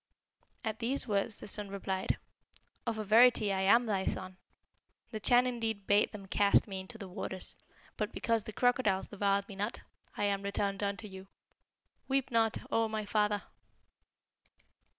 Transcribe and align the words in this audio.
At 0.65 0.79
these 0.79 1.07
words 1.07 1.37
the 1.39 1.47
son 1.47 1.69
replied, 1.69 2.17
'Of 2.87 2.97
a 2.97 3.03
verity 3.03 3.53
I 3.53 3.61
am 3.61 3.85
thy 3.85 4.07
son. 4.07 4.37
The 5.11 5.19
Chan 5.19 5.45
indeed 5.45 5.85
bade 5.85 6.09
them 6.09 6.25
cast 6.25 6.67
me 6.67 6.79
into 6.79 6.97
the 6.97 7.07
waters; 7.07 7.55
but 7.97 8.11
because 8.11 8.45
the 8.45 8.51
crocodiles 8.51 9.09
devoured 9.09 9.47
me 9.47 9.55
not, 9.55 9.81
I 10.17 10.23
am 10.23 10.41
returned 10.41 10.81
unto 10.81 11.07
you. 11.07 11.27
Weep 12.07 12.31
not, 12.31 12.57
O 12.71 12.87
my 12.87 13.05
father!' 13.05 13.43